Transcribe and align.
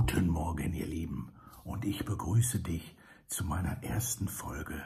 Guten 0.00 0.28
Morgen, 0.30 0.72
ihr 0.72 0.86
Lieben, 0.86 1.30
und 1.62 1.84
ich 1.84 2.06
begrüße 2.06 2.60
dich 2.60 2.96
zu 3.28 3.44
meiner 3.44 3.84
ersten 3.84 4.28
Folge 4.28 4.82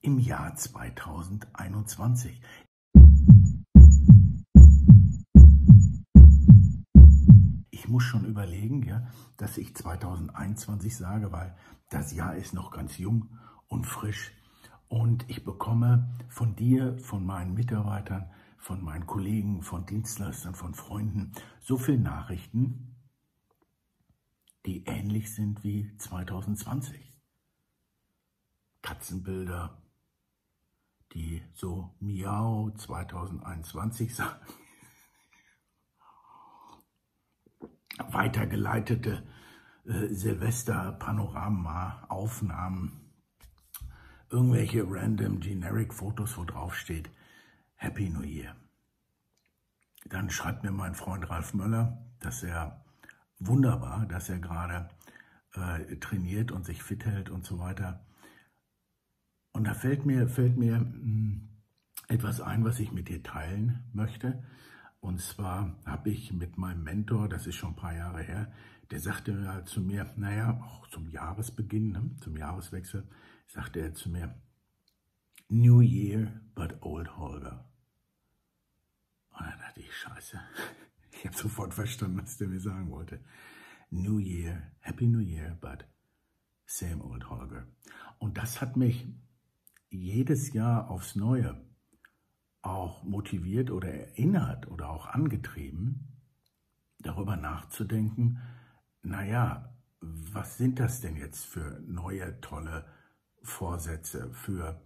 im 0.00 0.20
Jahr 0.20 0.54
2021. 0.54 2.40
Ich 7.70 7.88
muss 7.88 8.04
schon 8.04 8.24
überlegen, 8.26 8.84
ja, 8.84 9.08
dass 9.38 9.58
ich 9.58 9.74
2021 9.74 10.96
sage, 10.96 11.32
weil 11.32 11.56
das 11.90 12.14
Jahr 12.14 12.36
ist 12.36 12.54
noch 12.54 12.70
ganz 12.70 12.98
jung 12.98 13.36
und 13.66 13.88
frisch 13.88 14.30
und 14.86 15.28
ich 15.28 15.44
bekomme 15.44 16.08
von 16.28 16.54
dir, 16.54 16.96
von 17.00 17.26
meinen 17.26 17.54
Mitarbeitern, 17.54 18.30
von 18.56 18.84
meinen 18.84 19.08
Kollegen, 19.08 19.62
von 19.62 19.84
Dienstleistern, 19.84 20.54
von 20.54 20.74
Freunden 20.74 21.32
so 21.60 21.76
viele 21.76 21.98
Nachrichten, 21.98 22.95
die 24.66 24.84
ähnlich 24.84 25.32
sind 25.32 25.62
wie 25.62 25.96
2020. 25.96 27.12
Katzenbilder, 28.82 29.80
die 31.12 31.42
so 31.54 31.94
Miau 32.00 32.70
2021 32.70 34.12
sagen. 34.14 34.40
Weitergeleitete 37.98 39.26
äh, 39.86 40.08
Silvester-Panorama-Aufnahmen, 40.08 43.00
irgendwelche 44.30 44.84
random 44.86 45.40
generic 45.40 45.94
Fotos, 45.94 46.36
wo 46.36 46.44
drauf 46.44 46.74
steht 46.74 47.08
Happy 47.76 48.10
New 48.10 48.22
Year. 48.22 48.54
Dann 50.04 50.28
schreibt 50.30 50.64
mir 50.64 50.72
mein 50.72 50.94
Freund 50.94 51.30
Ralf 51.30 51.54
Möller, 51.54 52.04
dass 52.20 52.42
er 52.42 52.85
wunderbar, 53.38 54.06
dass 54.06 54.28
er 54.28 54.38
gerade 54.38 54.88
äh, 55.54 55.96
trainiert 55.96 56.52
und 56.52 56.64
sich 56.64 56.82
fit 56.82 57.04
hält 57.04 57.30
und 57.30 57.44
so 57.44 57.58
weiter. 57.58 58.04
Und 59.52 59.64
da 59.64 59.74
fällt 59.74 60.04
mir, 60.06 60.28
fällt 60.28 60.56
mir 60.56 60.78
mh, 60.78 60.84
hm, 60.84 61.48
etwas 62.08 62.40
ein, 62.40 62.64
was 62.64 62.78
ich 62.78 62.92
mit 62.92 63.08
dir 63.08 63.22
teilen 63.22 63.84
möchte. 63.92 64.42
Und 65.00 65.20
zwar 65.20 65.76
habe 65.84 66.10
ich 66.10 66.32
mit 66.32 66.58
meinem 66.58 66.82
Mentor, 66.82 67.28
das 67.28 67.46
ist 67.46 67.56
schon 67.56 67.70
ein 67.70 67.76
paar 67.76 67.94
Jahre 67.94 68.22
her, 68.22 68.52
der 68.90 69.00
sagte 69.00 69.62
zu 69.66 69.80
mir, 69.80 70.12
naja, 70.16 70.60
auch 70.64 70.88
zum 70.88 71.08
Jahresbeginn, 71.08 71.90
ne, 71.90 72.10
zum 72.20 72.36
Jahreswechsel, 72.36 73.06
sagte 73.46 73.80
er 73.80 73.94
zu 73.94 74.10
mir, 74.10 74.34
New 75.48 75.80
Year, 75.80 76.40
but 76.54 76.82
old 76.82 77.16
Holger. 77.16 77.64
Und 79.30 79.46
dann 79.46 79.58
dachte 79.58 79.80
ich, 79.80 79.94
scheiße, 79.94 80.40
ich 81.16 81.26
habe 81.26 81.36
sofort 81.36 81.74
verstanden, 81.74 82.20
was 82.22 82.36
der 82.36 82.48
mir 82.48 82.60
sagen 82.60 82.90
wollte. 82.90 83.20
New 83.90 84.18
Year, 84.18 84.72
Happy 84.80 85.06
New 85.06 85.20
Year, 85.20 85.56
but 85.60 85.86
same 86.66 87.02
old 87.02 87.30
Holger. 87.30 87.66
Und 88.18 88.36
das 88.36 88.60
hat 88.60 88.76
mich 88.76 89.06
jedes 89.88 90.52
Jahr 90.52 90.90
aufs 90.90 91.16
Neue 91.16 91.64
auch 92.62 93.04
motiviert 93.04 93.70
oder 93.70 93.88
erinnert 93.88 94.68
oder 94.68 94.90
auch 94.90 95.06
angetrieben, 95.06 96.20
darüber 96.98 97.36
nachzudenken, 97.36 98.40
naja, 99.02 99.72
was 100.00 100.58
sind 100.58 100.80
das 100.80 101.00
denn 101.00 101.16
jetzt 101.16 101.44
für 101.44 101.80
neue, 101.86 102.40
tolle 102.40 102.84
Vorsätze, 103.42 104.32
für 104.32 104.82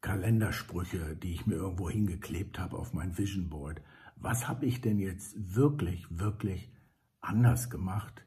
Kalendersprüche, 0.00 1.16
die 1.16 1.34
ich 1.34 1.46
mir 1.46 1.56
irgendwo 1.56 1.90
hingeklebt 1.90 2.58
habe 2.58 2.78
auf 2.78 2.94
mein 2.94 3.18
Vision 3.18 3.50
Board, 3.50 3.82
was 4.20 4.48
habe 4.48 4.66
ich 4.66 4.80
denn 4.80 4.98
jetzt 4.98 5.54
wirklich, 5.54 6.06
wirklich 6.10 6.72
anders 7.20 7.70
gemacht, 7.70 8.26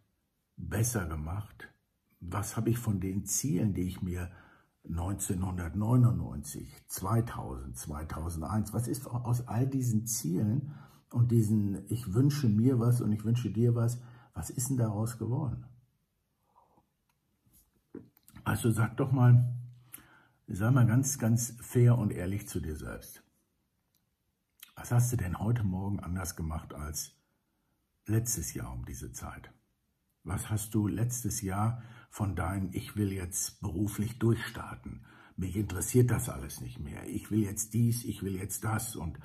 besser 0.55 1.05
gemacht? 1.05 1.67
Was 2.19 2.55
habe 2.55 2.69
ich 2.69 2.77
von 2.77 2.99
den 2.99 3.25
Zielen, 3.25 3.73
die 3.73 3.83
ich 3.83 4.01
mir 4.01 4.31
1999, 4.87 6.85
2000, 6.87 7.77
2001, 7.77 8.73
was 8.73 8.87
ist 8.87 9.07
aus 9.07 9.47
all 9.47 9.67
diesen 9.67 10.07
Zielen 10.07 10.73
und 11.11 11.31
diesen, 11.31 11.85
ich 11.89 12.13
wünsche 12.13 12.47
mir 12.47 12.79
was 12.79 13.01
und 13.01 13.11
ich 13.11 13.23
wünsche 13.23 13.51
dir 13.51 13.75
was, 13.75 14.01
was 14.33 14.49
ist 14.49 14.69
denn 14.69 14.77
daraus 14.77 15.17
geworden? 15.17 15.65
Also 18.43 18.71
sag 18.71 18.97
doch 18.97 19.11
mal, 19.11 19.53
sei 20.47 20.71
mal 20.71 20.87
ganz, 20.87 21.19
ganz 21.19 21.55
fair 21.61 21.97
und 21.97 22.11
ehrlich 22.11 22.47
zu 22.47 22.59
dir 22.59 22.75
selbst. 22.75 23.20
Was 24.81 24.91
hast 24.91 25.11
du 25.11 25.15
denn 25.15 25.37
heute 25.37 25.63
Morgen 25.63 25.99
anders 25.99 26.35
gemacht 26.35 26.73
als 26.73 27.11
letztes 28.07 28.55
Jahr 28.55 28.73
um 28.73 28.83
diese 28.83 29.11
Zeit? 29.11 29.51
Was 30.23 30.49
hast 30.49 30.73
du 30.73 30.87
letztes 30.87 31.43
Jahr 31.43 31.83
von 32.09 32.35
deinem 32.35 32.71
Ich 32.73 32.95
will 32.95 33.11
jetzt 33.11 33.61
beruflich 33.61 34.17
durchstarten? 34.17 35.05
Mich 35.37 35.55
interessiert 35.55 36.09
das 36.09 36.29
alles 36.29 36.61
nicht 36.61 36.79
mehr. 36.79 37.07
Ich 37.07 37.29
will 37.29 37.43
jetzt 37.43 37.75
dies, 37.75 38.03
ich 38.05 38.23
will 38.23 38.35
jetzt 38.35 38.63
das 38.63 38.95
und 38.95 39.19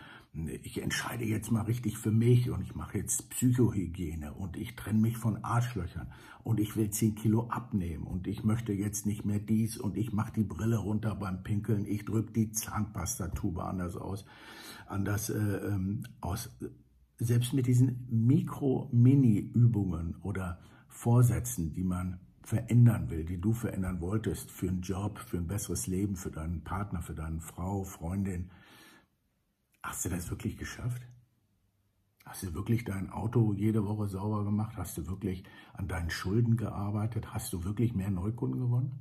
ich 0.62 0.82
entscheide 0.82 1.24
jetzt 1.24 1.50
mal 1.50 1.62
richtig 1.62 1.96
für 1.96 2.10
mich 2.10 2.50
und 2.50 2.60
ich 2.60 2.74
mache 2.74 2.98
jetzt 2.98 3.30
Psychohygiene 3.30 4.34
und 4.34 4.56
ich 4.56 4.76
trenne 4.76 5.00
mich 5.00 5.16
von 5.16 5.42
Arschlöchern 5.42 6.12
und 6.44 6.60
ich 6.60 6.76
will 6.76 6.90
10 6.90 7.14
Kilo 7.14 7.48
abnehmen 7.48 8.04
und 8.04 8.26
ich 8.26 8.44
möchte 8.44 8.72
jetzt 8.72 9.06
nicht 9.06 9.24
mehr 9.24 9.38
dies 9.38 9.78
und 9.78 9.96
ich 9.96 10.12
mache 10.12 10.34
die 10.34 10.44
Brille 10.44 10.76
runter 10.76 11.14
beim 11.14 11.42
Pinkeln, 11.42 11.86
ich 11.86 12.04
drücke 12.04 12.32
die 12.32 12.50
Zahnpastatube 12.50 13.64
anders 13.64 13.96
aus, 13.96 14.26
anders 14.86 15.30
äh, 15.30 15.38
ähm, 15.38 16.02
aus. 16.20 16.50
Selbst 17.18 17.54
mit 17.54 17.66
diesen 17.66 18.06
Mikro-Mini-Übungen 18.10 20.16
oder 20.22 20.60
Vorsätzen, 20.86 21.72
die 21.72 21.84
man 21.84 22.20
verändern 22.42 23.08
will, 23.08 23.24
die 23.24 23.40
du 23.40 23.54
verändern 23.54 24.02
wolltest 24.02 24.50
für 24.50 24.68
einen 24.68 24.82
Job, 24.82 25.18
für 25.18 25.38
ein 25.38 25.46
besseres 25.46 25.86
Leben, 25.86 26.14
für 26.14 26.30
deinen 26.30 26.62
Partner, 26.62 27.00
für 27.00 27.14
deine 27.14 27.40
Frau, 27.40 27.84
Freundin, 27.84 28.50
Hast 29.86 30.04
du 30.04 30.08
das 30.08 30.28
wirklich 30.30 30.58
geschafft? 30.58 31.00
Hast 32.24 32.42
du 32.42 32.54
wirklich 32.54 32.84
dein 32.84 33.08
Auto 33.08 33.52
jede 33.52 33.86
Woche 33.86 34.08
sauber 34.08 34.42
gemacht? 34.42 34.76
Hast 34.76 34.98
du 34.98 35.06
wirklich 35.06 35.44
an 35.74 35.86
deinen 35.86 36.10
Schulden 36.10 36.56
gearbeitet? 36.56 37.32
Hast 37.32 37.52
du 37.52 37.62
wirklich 37.62 37.94
mehr 37.94 38.10
Neukunden 38.10 38.58
gewonnen? 38.58 38.98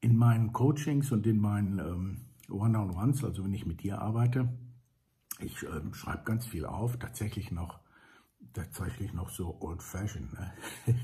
In 0.00 0.16
meinen 0.16 0.52
Coachings 0.52 1.10
und 1.10 1.26
in 1.26 1.40
meinen 1.40 1.80
ähm, 1.80 2.20
One-on-Ones, 2.48 3.24
also 3.24 3.42
wenn 3.42 3.52
ich 3.52 3.66
mit 3.66 3.82
dir 3.82 4.00
arbeite, 4.00 4.56
ich 5.40 5.60
ähm, 5.64 5.92
schreibe 5.94 6.22
ganz 6.22 6.46
viel 6.46 6.64
auf, 6.64 6.96
tatsächlich 6.96 7.50
noch, 7.50 7.80
tatsächlich 8.52 9.12
noch 9.12 9.30
so 9.30 9.60
old-fashioned. 9.60 10.32
Ne? 10.32 10.52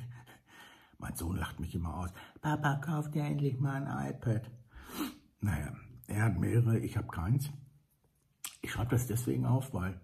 mein 0.99 1.17
Sohn 1.17 1.37
lacht 1.37 1.59
mich 1.59 1.75
immer 1.75 1.97
aus. 1.97 2.11
Papa, 2.41 2.77
kauf 2.77 3.11
dir 3.11 3.25
endlich 3.25 3.59
mal 3.59 3.85
ein 3.85 4.15
iPad. 4.15 4.49
Naja, 5.41 5.77
er 6.07 6.25
hat 6.25 6.39
mehrere, 6.39 6.79
ich 6.79 6.97
habe 6.97 7.09
keins. 7.09 7.51
Ich 8.63 8.73
schreibe 8.73 8.91
das 8.91 9.07
deswegen 9.07 9.45
auf, 9.47 9.73
weil 9.75 10.01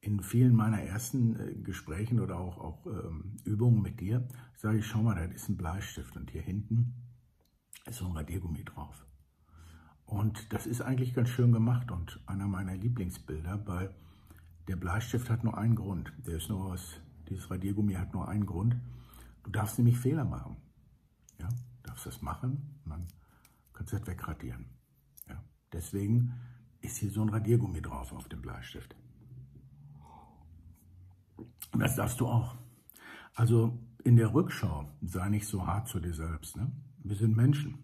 in 0.00 0.20
vielen 0.20 0.54
meiner 0.54 0.82
ersten 0.82 1.38
äh, 1.38 1.54
Gesprächen 1.54 2.20
oder 2.20 2.38
auch, 2.38 2.58
auch 2.58 2.86
ähm, 2.86 3.36
Übungen 3.44 3.82
mit 3.82 4.00
dir 4.00 4.26
sage 4.56 4.78
ich, 4.78 4.86
schau 4.86 5.02
mal, 5.02 5.14
das 5.14 5.34
ist 5.34 5.48
ein 5.48 5.56
Bleistift 5.56 6.16
und 6.16 6.30
hier 6.30 6.42
hinten 6.42 6.94
ist 7.86 7.98
so 7.98 8.06
ein 8.06 8.12
Radiergummi 8.12 8.64
drauf. 8.64 9.06
Und 10.04 10.52
das 10.52 10.66
ist 10.66 10.82
eigentlich 10.82 11.14
ganz 11.14 11.30
schön 11.30 11.52
gemacht 11.52 11.90
und 11.90 12.20
einer 12.26 12.46
meiner 12.46 12.76
Lieblingsbilder, 12.76 13.66
weil 13.66 13.94
der 14.68 14.76
Bleistift 14.76 15.30
hat 15.30 15.44
nur 15.44 15.56
einen 15.56 15.76
Grund. 15.76 16.12
Der 16.26 16.36
ist 16.36 16.48
nur 16.48 16.66
aus, 16.66 17.00
dieses 17.28 17.50
Radiergummi 17.50 17.94
hat 17.94 18.12
nur 18.12 18.28
einen 18.28 18.46
Grund. 18.46 18.76
Du 19.44 19.50
darfst 19.50 19.78
nämlich 19.78 19.98
Fehler 19.98 20.24
machen. 20.24 20.56
Ja, 21.40 21.48
du 21.48 21.88
darfst 21.88 22.06
das 22.06 22.22
machen 22.22 22.80
und 22.84 22.90
dann 22.90 23.06
kannst 23.82 23.92
du 23.92 23.98
das 23.98 24.06
wegradieren. 24.06 24.66
Ja. 25.28 25.42
Deswegen 25.72 26.34
ist 26.80 26.98
hier 26.98 27.10
so 27.10 27.22
ein 27.22 27.30
Radiergummi 27.30 27.82
drauf 27.82 28.12
auf 28.12 28.28
dem 28.28 28.40
Bleistift. 28.40 28.94
Und 31.72 31.80
das 31.80 31.96
darfst 31.96 32.20
du 32.20 32.26
auch. 32.26 32.56
Also 33.34 33.78
in 34.04 34.16
der 34.16 34.34
Rückschau 34.34 34.88
sei 35.00 35.28
nicht 35.30 35.46
so 35.46 35.66
hart 35.66 35.88
zu 35.88 35.98
dir 35.98 36.14
selbst. 36.14 36.56
Ne? 36.56 36.70
Wir 36.98 37.16
sind 37.16 37.36
Menschen. 37.36 37.78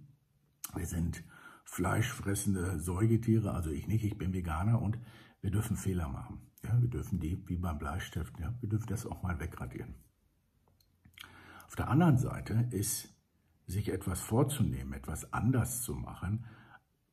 Wir 0.75 0.87
sind 0.87 1.25
fleischfressende 1.65 2.79
Säugetiere, 2.79 3.53
also 3.53 3.71
ich 3.71 3.89
nicht, 3.89 4.05
ich 4.05 4.17
bin 4.17 4.33
Veganer 4.33 4.81
und 4.81 4.99
wir 5.41 5.51
dürfen 5.51 5.77
Fehler 5.77 6.09
machen. 6.09 6.41
Ja, 6.65 6.81
wir 6.81 6.89
dürfen 6.89 7.21
die, 7.21 7.43
wie 7.49 7.57
beim 7.57 7.79
Bleistift, 7.79 8.39
ja, 8.39 8.55
wir 8.61 8.69
dürfen 8.69 8.87
das 8.89 9.07
auch 9.07 9.23
mal 9.23 9.39
wegradieren. 9.39 9.95
Auf 11.67 11.77
der 11.77 11.89
anderen 11.89 12.19
Seite 12.19 12.69
ist 12.71 13.18
sich 13.69 13.93
etwas 13.93 14.21
vorzunehmen, 14.21 14.95
etwas 14.95 15.33
anders 15.33 15.83
zu 15.83 15.95
machen, 15.95 16.47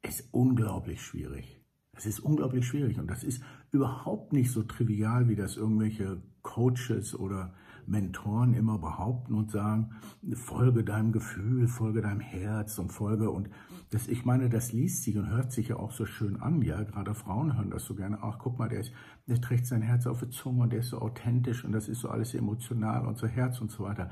ist 0.01 0.29
unglaublich 0.31 1.01
schwierig. 1.01 1.61
Es 1.93 2.05
ist 2.05 2.19
unglaublich 2.19 2.65
schwierig 2.65 2.99
und 2.99 3.07
das 3.07 3.23
ist 3.23 3.43
überhaupt 3.71 4.33
nicht 4.33 4.51
so 4.51 4.63
trivial, 4.63 5.29
wie 5.29 5.35
das 5.35 5.57
irgendwelche 5.57 6.21
Coaches 6.41 7.17
oder 7.17 7.53
Mentoren 7.87 8.53
immer 8.53 8.79
behaupten 8.79 9.35
und 9.35 9.51
sagen, 9.51 9.91
folge 10.33 10.83
deinem 10.83 11.11
Gefühl, 11.11 11.67
folge 11.67 12.01
deinem 12.01 12.19
Herz 12.19 12.79
und 12.79 12.91
folge 12.91 13.29
und 13.29 13.49
das, 13.91 14.07
ich 14.07 14.25
meine, 14.25 14.49
das 14.49 14.73
liest 14.73 15.03
sich 15.03 15.17
und 15.17 15.29
hört 15.29 15.51
sich 15.51 15.69
ja 15.69 15.77
auch 15.77 15.91
so 15.91 16.05
schön 16.05 16.41
an, 16.41 16.61
ja, 16.61 16.81
gerade 16.83 17.13
Frauen 17.13 17.55
hören 17.55 17.69
das 17.69 17.85
so 17.85 17.95
gerne, 17.95 18.19
ach 18.21 18.39
guck 18.39 18.57
mal, 18.57 18.69
der, 18.69 18.79
ist, 18.79 18.91
der 19.27 19.39
trägt 19.39 19.67
sein 19.67 19.81
Herz 19.81 20.07
auf 20.07 20.21
die 20.21 20.29
Zunge 20.29 20.63
und 20.63 20.73
der 20.73 20.79
ist 20.79 20.89
so 20.89 20.99
authentisch 20.99 21.63
und 21.63 21.71
das 21.71 21.87
ist 21.87 21.99
so 21.99 22.09
alles 22.09 22.33
emotional 22.33 23.05
und 23.05 23.17
so 23.17 23.27
Herz 23.27 23.61
und 23.61 23.71
so 23.71 23.83
weiter. 23.83 24.09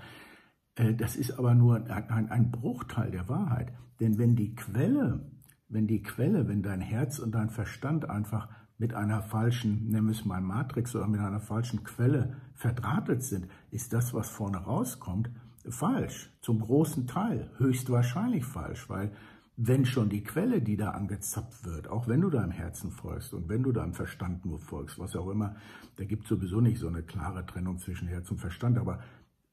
Äh, 0.76 0.94
das 0.96 1.16
ist 1.16 1.32
aber 1.32 1.54
nur 1.54 1.86
ein, 1.90 2.30
ein 2.30 2.52
Bruchteil 2.52 3.12
der 3.12 3.30
Wahrheit, 3.30 3.74
denn 4.00 4.18
wenn 4.18 4.36
die 4.36 4.56
Quelle, 4.56 5.32
wenn 5.70 5.88
die 5.88 6.04
Quelle, 6.04 6.48
wenn 6.48 6.62
dein 6.62 6.82
Herz 6.82 7.20
und 7.20 7.34
dein 7.34 7.50
Verstand 7.50 8.10
einfach 8.10 8.50
mit 8.78 8.94
einer 8.94 9.22
falschen, 9.22 9.90
nennen 9.90 10.08
wir 10.08 10.12
es 10.12 10.26
mal 10.26 10.42
Matrix 10.42 10.96
oder 10.96 11.08
mit 11.08 11.22
einer 11.22 11.40
falschen 11.40 11.84
Quelle 11.84 12.38
verdrahtet 12.54 13.24
sind, 13.24 13.48
ist 13.72 13.94
das, 13.94 14.14
was 14.14 14.30
vorne 14.30 14.58
rauskommt, 14.58 15.30
falsch. 15.70 16.32
Zum 16.42 16.60
großen 16.60 17.08
Teil, 17.08 17.52
höchstwahrscheinlich 17.58 18.46
falsch, 18.46 18.90
weil 18.90 19.12
wenn 19.56 19.86
schon 19.86 20.10
die 20.10 20.24
Quelle, 20.24 20.62
die 20.62 20.78
da 20.78 20.92
angezapft 20.92 21.64
wird, 21.64 21.88
auch 21.88 22.08
wenn 22.08 22.22
du 22.22 22.32
deinem 22.32 22.52
Herzen 22.52 22.92
folgst 22.92 23.34
und 23.34 23.50
wenn 23.50 23.62
du 23.62 23.72
deinem 23.72 23.94
Verstand 23.94 24.46
nur 24.46 24.60
folgst, 24.60 24.98
was 24.98 25.16
auch 25.16 25.30
immer, 25.30 25.56
da 25.98 26.06
gibt 26.06 26.24
es 26.24 26.30
sowieso 26.30 26.60
nicht 26.60 26.80
so 26.80 26.88
eine 26.88 27.04
klare 27.04 27.46
Trennung 27.46 27.78
zwischen 27.78 28.08
Herz 28.08 28.32
und 28.32 28.40
Verstand, 28.40 28.80
aber 28.80 29.00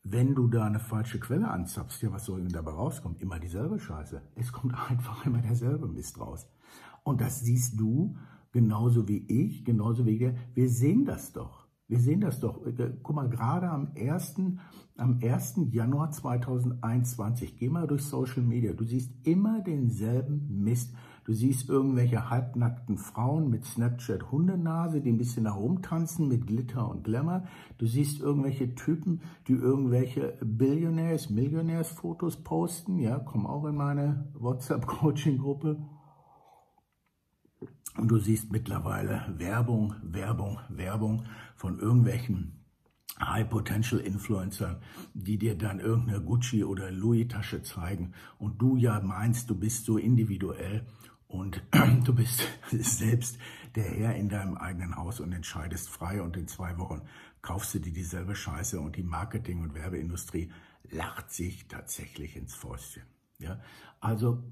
wenn 0.03 0.35
du 0.35 0.49
da 0.49 0.65
eine 0.65 0.81
falsche 0.81 1.21
Quelle 1.21 1.49
anzapfst, 1.49 2.03
ja, 2.03 2.13
was 2.13 2.25
soll 2.25 2.41
denn 2.41 2.53
dabei 2.53 2.73
rauskommen? 2.73 3.19
Immer 3.19 3.39
dieselbe 3.39 3.79
Scheiße. 3.79 4.23
Es 4.35 4.53
kommt 4.53 4.75
einfach 4.91 5.27
immer 5.27 5.43
derselbe 5.43 5.89
Mist 5.89 6.19
raus. 6.19 6.49
Und 7.03 7.21
das 7.21 7.41
siehst 7.41 7.79
du 7.79 8.17
genauso 8.53 9.09
wie 9.09 9.25
ich, 9.29 9.65
genauso 9.65 10.07
wie 10.07 10.19
wir. 10.19 10.35
Wir 10.55 10.69
sehen 10.69 11.05
das 11.05 11.33
doch. 11.33 11.70
Wir 11.91 11.99
sehen 11.99 12.21
das 12.21 12.39
doch. 12.39 12.65
Äh, 12.65 12.93
guck 13.03 13.17
mal, 13.17 13.29
gerade 13.29 13.69
am 13.69 13.89
1. 13.97 14.37
Am 14.97 15.19
1. 15.21 15.63
Januar 15.73 16.13
2021, 16.13 17.57
geh 17.57 17.69
mal 17.69 17.89
durch 17.89 18.05
Social 18.05 18.43
Media, 18.43 18.73
du 18.73 18.85
siehst 18.85 19.11
immer 19.27 19.61
denselben 19.61 20.63
Mist. 20.63 20.95
Du 21.25 21.33
siehst 21.33 21.69
irgendwelche 21.69 22.31
halbnackten 22.31 22.97
Frauen 22.97 23.51
mit 23.51 23.65
Snapchat 23.65 24.31
Hundenase, 24.31 25.01
die 25.01 25.11
ein 25.11 25.19
bisschen 25.19 25.47
herumtanzen 25.47 26.29
mit 26.29 26.47
Glitter 26.47 26.89
und 26.89 27.03
Glamour. 27.03 27.43
Du 27.79 27.87
siehst 27.87 28.21
irgendwelche 28.21 28.75
Typen, 28.77 29.23
die 29.49 29.55
irgendwelche 29.55 30.39
Billionaires, 30.43 31.29
Millionärs 31.29 31.89
Fotos 31.89 32.37
posten. 32.37 33.01
Ja, 33.01 33.19
komm 33.19 33.47
auch 33.47 33.65
in 33.65 33.75
meine 33.75 34.29
WhatsApp 34.35 34.87
Coaching 34.87 35.39
Gruppe. 35.39 35.79
Und 37.97 38.09
du 38.09 38.19
siehst 38.19 38.53
mittlerweile 38.53 39.35
Werbung, 39.37 39.95
Werbung, 40.03 40.61
Werbung 40.69 41.25
von 41.57 41.79
irgendwelchen 41.79 42.61
High-Potential-Influencern, 43.19 44.81
die 45.13 45.39
dir 45.39 45.57
dann 45.57 45.81
irgendeine 45.81 46.21
Gucci- 46.21 46.65
oder 46.65 46.91
Louis-Tasche 46.91 47.63
zeigen 47.63 48.13
und 48.39 48.63
du 48.63 48.77
ja 48.77 49.01
meinst, 49.01 49.51
du 49.51 49.55
bist 49.55 49.85
so 49.85 49.99
individuell 49.99 50.87
und 51.27 51.63
du 52.05 52.15
bist 52.15 52.43
selbst 52.71 53.39
der 53.75 53.85
Herr 53.85 54.15
in 54.17 54.29
deinem 54.29 54.57
eigenen 54.57 54.97
Haus 54.97 55.21
und 55.21 55.33
entscheidest 55.33 55.89
frei 55.89 56.23
und 56.23 56.37
in 56.37 56.49
zwei 56.49 56.79
Wochen 56.79 57.03
kaufst 57.43 57.75
du 57.75 57.79
dir 57.79 57.93
dieselbe 57.93 58.35
Scheiße 58.35 58.81
und 58.81 58.97
die 58.97 59.03
Marketing- 59.03 59.63
und 59.63 59.75
Werbeindustrie 59.75 60.51
lacht 60.91 61.31
sich 61.31 61.69
tatsächlich 61.69 62.37
ins 62.37 62.55
Fäustchen. 62.55 63.05
Ja? 63.39 63.61
Also 64.01 64.43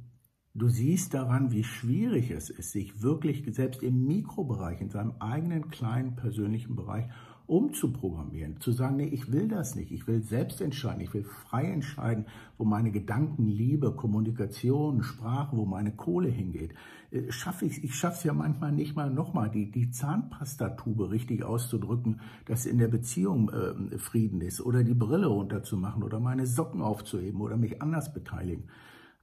Du 0.55 0.69
siehst 0.69 1.15
daran, 1.15 1.53
wie 1.53 1.63
schwierig 1.63 2.31
es 2.31 2.51
ist, 2.51 2.73
sich 2.73 3.03
wirklich 3.03 3.45
selbst 3.55 3.83
im 3.83 4.07
Mikrobereich, 4.07 4.81
in 4.81 4.91
seinem 4.91 5.13
eigenen 5.21 5.71
kleinen 5.71 6.17
persönlichen 6.17 6.75
Bereich 6.75 7.05
umzuprogrammieren, 7.49 8.61
zu 8.61 8.73
sagen, 8.73 8.97
nee, 8.97 9.07
ich 9.07 9.33
will 9.33 9.49
das 9.49 9.75
nicht, 9.75 9.91
ich 9.91 10.07
will 10.07 10.23
selbst 10.23 10.61
entscheiden, 10.61 11.01
ich 11.01 11.15
will 11.15 11.25
frei 11.25 11.65
entscheiden, 11.65 12.27
wo 12.59 12.65
meine 12.65 12.91
Gedanken, 12.91 13.47
Liebe, 13.47 13.93
Kommunikation, 13.95 15.03
Sprache, 15.03 15.57
wo 15.57 15.65
meine 15.65 15.93
Kohle 15.93 16.29
hingeht. 16.29 16.75
Äh, 17.11 17.33
schaffe 17.33 17.65
ich, 17.65 17.83
ich 17.83 17.95
schaffe 17.95 18.19
es 18.19 18.25
ja 18.25 18.35
manchmal 18.35 18.73
nicht 18.73 18.97
mal 18.97 19.11
nochmal, 19.11 19.51
die, 19.51 19.71
die 19.71 19.91
Zahnpastatube 19.91 21.11
richtig 21.11 21.43
auszudrücken, 21.43 22.21
dass 22.45 22.67
in 22.67 22.77
der 22.77 22.89
Beziehung 22.89 23.51
äh, 23.51 23.99
Frieden 23.99 24.43
ist 24.43 24.61
oder 24.61 24.85
die 24.85 24.95
Brille 24.95 25.29
runterzumachen 25.29 26.03
oder 26.03 26.21
meine 26.21 26.47
Socken 26.47 26.83
aufzuheben 26.83 27.41
oder 27.41 27.57
mich 27.57 27.81
anders 27.81 28.13
beteiligen. 28.13 28.65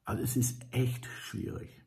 Also 0.06 0.22
es 0.22 0.38
ist 0.38 0.66
echt 0.72 1.06
schwierig. 1.06 1.81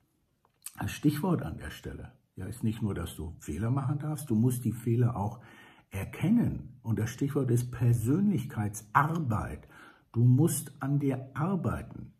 Das 0.79 0.91
Stichwort 0.91 1.43
an 1.43 1.57
der 1.57 1.71
Stelle 1.71 2.13
ja, 2.37 2.47
ist 2.47 2.65
nicht 2.65 2.83
nur, 2.83 2.95
dass 2.95 3.17
du 3.17 3.37
Fehler 3.41 3.71
machen 3.71 3.99
darfst, 3.99 4.29
du 4.31 4.35
musst 4.35 4.65
die 4.65 4.73
Fehler 4.73 5.17
auch 5.17 5.41
erkennen. 5.91 6.81
Und 6.83 6.99
das 6.99 7.11
Stichwort 7.11 7.51
ist 7.51 7.71
Persönlichkeitsarbeit. 7.71 9.69
Du 10.13 10.25
musst 10.25 10.73
an 10.81 10.99
dir 10.99 11.31
arbeiten. 11.35 12.13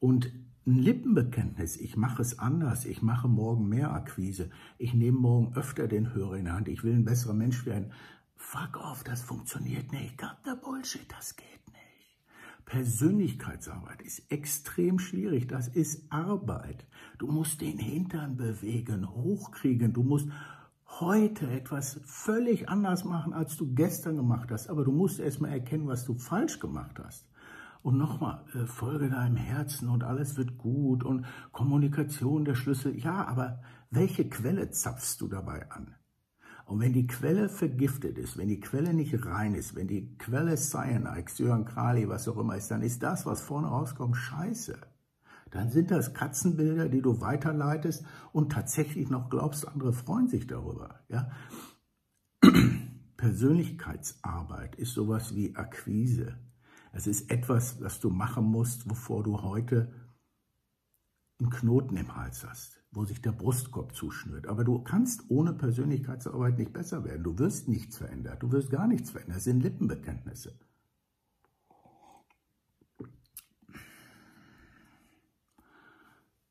Und 0.00 0.32
ein 0.66 0.74
Lippenbekenntnis, 0.76 1.76
ich 1.76 1.96
mache 1.96 2.20
es 2.20 2.38
anders, 2.38 2.84
ich 2.84 3.00
mache 3.00 3.26
morgen 3.26 3.68
mehr 3.68 3.92
Akquise, 3.92 4.50
ich 4.76 4.92
nehme 4.92 5.18
morgen 5.18 5.56
öfter 5.56 5.88
den 5.88 6.12
Hörer 6.12 6.36
in 6.36 6.44
die 6.44 6.50
Hand, 6.50 6.68
ich 6.68 6.84
will 6.84 6.94
ein 6.94 7.04
besserer 7.04 7.34
Mensch 7.34 7.64
werden. 7.64 7.92
Fuck 8.36 8.76
off, 8.76 9.02
das 9.02 9.22
funktioniert 9.22 9.92
nicht. 9.92 10.18
Got 10.18 10.36
the 10.44 10.52
Bullshit, 10.62 11.10
das 11.10 11.34
geht 11.36 11.57
Persönlichkeitsarbeit 12.68 14.02
ist 14.02 14.30
extrem 14.30 14.98
schwierig. 14.98 15.48
Das 15.48 15.68
ist 15.68 16.12
Arbeit. 16.12 16.86
Du 17.16 17.26
musst 17.26 17.62
den 17.62 17.78
Hintern 17.78 18.36
bewegen, 18.36 19.08
hochkriegen. 19.08 19.94
Du 19.94 20.02
musst 20.02 20.28
heute 21.00 21.50
etwas 21.50 21.98
völlig 22.04 22.68
anders 22.68 23.04
machen, 23.04 23.32
als 23.32 23.56
du 23.56 23.74
gestern 23.74 24.16
gemacht 24.16 24.50
hast. 24.50 24.68
Aber 24.68 24.84
du 24.84 24.92
musst 24.92 25.18
erstmal 25.18 25.52
erkennen, 25.52 25.86
was 25.86 26.04
du 26.04 26.12
falsch 26.12 26.60
gemacht 26.60 26.98
hast. 27.02 27.26
Und 27.80 27.96
nochmal, 27.96 28.44
äh, 28.52 28.66
folge 28.66 29.08
deinem 29.08 29.36
Herzen 29.36 29.88
und 29.88 30.04
alles 30.04 30.36
wird 30.36 30.58
gut 30.58 31.04
und 31.04 31.24
Kommunikation 31.52 32.44
der 32.44 32.54
Schlüssel. 32.54 32.98
Ja, 32.98 33.26
aber 33.26 33.62
welche 33.90 34.28
Quelle 34.28 34.70
zapfst 34.70 35.16
du 35.20 35.28
dabei 35.28 35.70
an? 35.70 35.94
Und 36.68 36.80
wenn 36.80 36.92
die 36.92 37.06
Quelle 37.06 37.48
vergiftet 37.48 38.18
ist, 38.18 38.36
wenn 38.36 38.48
die 38.48 38.60
Quelle 38.60 38.92
nicht 38.92 39.24
rein 39.24 39.54
ist, 39.54 39.74
wenn 39.74 39.88
die 39.88 40.18
Quelle 40.18 40.54
Cyanide, 40.54 41.22
Xyrankali, 41.24 42.10
was 42.10 42.28
auch 42.28 42.36
immer 42.36 42.56
ist, 42.56 42.70
dann 42.70 42.82
ist 42.82 43.02
das, 43.02 43.24
was 43.24 43.40
vorne 43.40 43.68
rauskommt, 43.68 44.14
scheiße. 44.14 44.78
Dann 45.50 45.70
sind 45.70 45.90
das 45.90 46.12
Katzenbilder, 46.12 46.90
die 46.90 47.00
du 47.00 47.22
weiterleitest 47.22 48.04
und 48.34 48.52
tatsächlich 48.52 49.08
noch 49.08 49.30
glaubst, 49.30 49.66
andere 49.66 49.94
freuen 49.94 50.28
sich 50.28 50.46
darüber. 50.46 51.00
Ja? 51.08 51.30
Persönlichkeitsarbeit 53.16 54.76
ist 54.76 54.92
sowas 54.92 55.34
wie 55.34 55.56
Akquise. 55.56 56.38
Es 56.92 57.06
ist 57.06 57.30
etwas, 57.30 57.80
was 57.80 57.98
du 57.98 58.10
machen 58.10 58.44
musst, 58.44 58.86
bevor 58.86 59.22
du 59.22 59.40
heute 59.40 59.90
einen 61.40 61.48
Knoten 61.48 61.96
im 61.96 62.14
Hals 62.14 62.46
hast, 62.46 62.77
wo 62.90 63.04
sich 63.04 63.20
der 63.20 63.32
Brustkorb 63.32 63.94
zuschnürt. 63.94 64.46
Aber 64.46 64.64
du 64.64 64.82
kannst 64.82 65.24
ohne 65.28 65.52
Persönlichkeitsarbeit 65.52 66.58
nicht 66.58 66.72
besser 66.72 67.04
werden. 67.04 67.22
Du 67.22 67.38
wirst 67.38 67.68
nichts 67.68 67.98
verändern. 67.98 68.38
Du 68.40 68.50
wirst 68.50 68.70
gar 68.70 68.86
nichts 68.86 69.10
verändern. 69.10 69.36
Das 69.36 69.44
sind 69.44 69.60
Lippenbekenntnisse. 69.60 70.58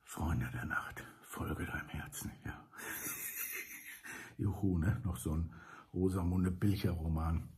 Freunde 0.04 0.50
der 0.54 0.66
Nacht, 0.66 1.04
folge 1.22 1.66
deinem 1.66 1.90
Herzen. 1.90 2.32
Ja. 2.46 2.68
Juhu, 4.38 4.78
ne? 4.78 5.02
Noch 5.04 5.18
so 5.18 5.36
ein 5.36 5.54
Rosamunde 5.94 6.52
Bilcher-Roman. 6.52 7.50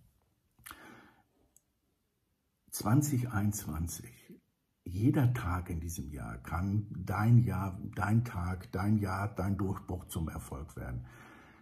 2021 2.71 4.38
jeder 4.89 5.33
Tag 5.33 5.69
in 5.69 5.79
diesem 5.79 6.11
Jahr 6.11 6.37
kann 6.39 6.87
dein 6.89 7.37
Jahr, 7.39 7.79
dein 7.95 8.25
Tag, 8.25 8.71
dein 8.71 8.97
Jahr, 8.97 9.33
dein 9.35 9.57
Durchbruch 9.57 10.05
zum 10.05 10.29
Erfolg 10.29 10.75
werden. 10.75 11.05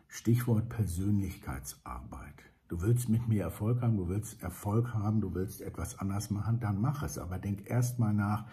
Stichwort 0.07 0.69
Persönlichkeitsarbeit. 0.69 2.43
Du 2.69 2.81
willst 2.81 3.09
mit 3.09 3.27
mir 3.27 3.43
Erfolg 3.43 3.81
haben, 3.81 3.97
du 3.97 4.07
willst 4.07 4.41
Erfolg 4.41 4.93
haben, 4.93 5.21
du 5.21 5.33
willst 5.33 5.61
etwas 5.61 5.99
anders 5.99 6.29
machen, 6.31 6.59
dann 6.59 6.81
mach 6.81 7.03
es. 7.03 7.17
Aber 7.17 7.37
denk 7.37 7.69
erst 7.69 7.99
mal 7.99 8.13
nach, 8.13 8.45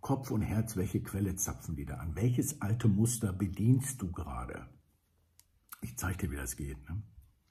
Kopf 0.00 0.30
und 0.30 0.42
Herz, 0.42 0.76
welche 0.76 1.02
Quelle 1.02 1.34
zapfen 1.36 1.76
die 1.76 1.86
da 1.86 1.94
an? 1.94 2.14
Welches 2.14 2.60
alte 2.60 2.88
Muster 2.88 3.32
bedienst 3.32 4.02
du 4.02 4.12
gerade? 4.12 4.68
Ich 5.80 5.96
zeige 5.96 6.26
dir, 6.26 6.32
wie 6.32 6.36
das 6.36 6.56
geht. 6.56 6.78
Ne? 6.88 7.02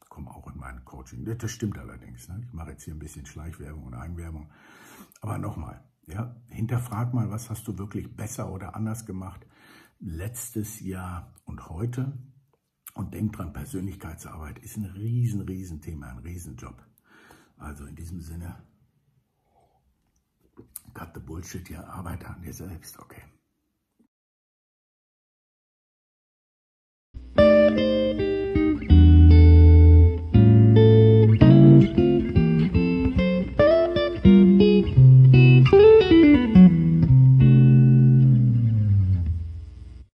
Komm 0.07 0.27
auch 0.27 0.47
in 0.47 0.59
mein 0.59 0.85
Coaching. 0.85 1.25
Das 1.25 1.49
stimmt 1.49 1.79
allerdings. 1.79 2.27
Ne? 2.27 2.41
Ich 2.45 2.53
mache 2.53 2.71
jetzt 2.71 2.83
hier 2.83 2.93
ein 2.93 2.99
bisschen 2.99 3.25
Schleichwerbung 3.25 3.85
und 3.85 3.95
Eigenwerbung. 3.95 4.51
Aber 5.21 5.39
nochmal, 5.39 5.83
ja, 6.07 6.35
hinterfrag 6.49 7.13
mal, 7.13 7.29
was 7.29 7.49
hast 7.49 7.67
du 7.67 7.77
wirklich 7.77 8.15
besser 8.15 8.51
oder 8.51 8.75
anders 8.75 9.05
gemacht 9.05 9.45
letztes 9.99 10.79
Jahr 10.81 11.33
und 11.45 11.69
heute. 11.69 12.17
Und 12.93 13.13
denk 13.13 13.33
dran, 13.33 13.53
Persönlichkeitsarbeit 13.53 14.59
ist 14.59 14.77
ein 14.77 14.85
riesen, 14.85 15.41
riesen 15.41 15.81
Thema, 15.81 16.09
ein 16.09 16.19
Riesenjob. 16.19 16.85
Also 17.57 17.85
in 17.85 17.95
diesem 17.95 18.21
Sinne, 18.21 18.63
cut 20.93 21.11
the 21.15 21.19
bullshit, 21.19 21.67
ja, 21.69 21.83
arbeite 21.85 22.27
an 22.27 22.41
dir 22.41 22.53
selbst, 22.53 22.99
okay. 22.99 23.23